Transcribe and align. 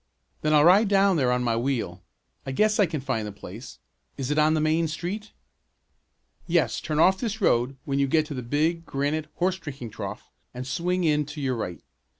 "Then 0.41 0.51
I'll 0.55 0.63
ride 0.63 0.87
down 0.87 1.17
there 1.17 1.31
on 1.31 1.43
my 1.43 1.55
wheel. 1.55 2.01
I 2.43 2.51
guess 2.53 2.79
I 2.79 2.87
can 2.87 3.01
find 3.01 3.27
the 3.27 3.31
place. 3.31 3.77
Is 4.17 4.31
it 4.31 4.39
on 4.39 4.55
the 4.55 4.59
main 4.59 4.87
street?" 4.87 5.31
"Yes, 6.47 6.81
turn 6.81 6.97
off 6.99 7.19
this 7.19 7.39
road 7.39 7.77
when 7.85 7.99
you 7.99 8.07
get 8.07 8.25
to 8.25 8.33
the 8.33 8.41
big 8.41 8.83
granite 8.83 9.27
horse 9.35 9.59
drinking 9.59 9.91
trough 9.91 10.31
and 10.55 10.65
swing 10.65 11.03
in 11.03 11.27
to 11.27 11.39
your 11.39 11.55
right. 11.55 11.83